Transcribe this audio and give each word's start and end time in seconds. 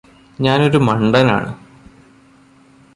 ഞാനൊരു 0.39 0.77
മണ്ടനാണ് 0.77 1.51